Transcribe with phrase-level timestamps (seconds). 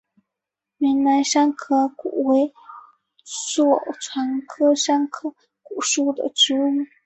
[0.79, 2.51] 云南山壳骨为
[3.23, 3.61] 爵
[3.99, 5.29] 床科山壳
[5.61, 6.65] 骨属的植物。